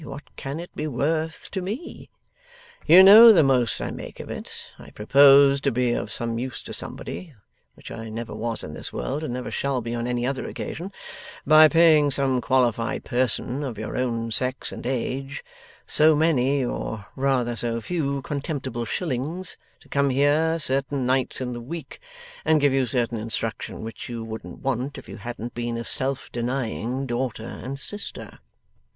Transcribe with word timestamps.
What 0.03 0.35
can 0.35 0.59
it 0.59 0.75
be 0.75 0.87
worth 0.87 1.51
to 1.51 1.61
me? 1.61 2.09
You 2.87 3.03
know 3.03 3.31
the 3.31 3.43
most 3.43 3.79
I 3.83 3.91
make 3.91 4.19
of 4.19 4.31
it. 4.31 4.51
I 4.79 4.89
propose 4.89 5.61
to 5.61 5.71
be 5.71 5.91
of 5.91 6.11
some 6.11 6.39
use 6.39 6.63
to 6.63 6.73
somebody 6.73 7.35
which 7.75 7.91
I 7.91 8.09
never 8.09 8.33
was 8.33 8.63
in 8.63 8.73
this 8.73 8.91
world, 8.91 9.23
and 9.23 9.31
never 9.31 9.51
shall 9.51 9.79
be 9.79 9.93
on 9.93 10.07
any 10.07 10.25
other 10.25 10.47
occasion 10.49 10.91
by 11.45 11.67
paying 11.67 12.09
some 12.09 12.41
qualified 12.41 13.03
person 13.05 13.63
of 13.63 13.77
your 13.77 13.95
own 13.95 14.31
sex 14.31 14.71
and 14.71 14.87
age, 14.87 15.45
so 15.85 16.15
many 16.15 16.65
(or 16.65 17.05
rather 17.15 17.55
so 17.55 17.79
few) 17.79 18.23
contemptible 18.23 18.85
shillings, 18.85 19.55
to 19.81 19.87
come 19.87 20.09
here, 20.09 20.57
certain 20.57 21.05
nights 21.05 21.41
in 21.41 21.53
the 21.53 21.61
week, 21.61 21.99
and 22.43 22.59
give 22.59 22.73
you 22.73 22.87
certain 22.87 23.19
instruction 23.19 23.83
which 23.83 24.09
you 24.09 24.23
wouldn't 24.23 24.61
want 24.61 24.97
if 24.97 25.07
you 25.07 25.17
hadn't 25.17 25.53
been 25.53 25.77
a 25.77 25.83
self 25.83 26.31
denying 26.31 27.05
daughter 27.05 27.43
and 27.45 27.77
sister. 27.77 28.39